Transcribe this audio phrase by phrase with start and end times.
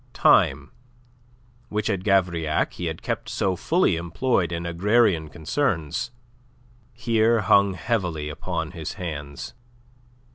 [0.13, 0.71] Time,
[1.69, 6.09] which at Gavrillac he had kept so fully employed in agrarian concerns,
[6.91, 9.53] here hung heavily upon his hands.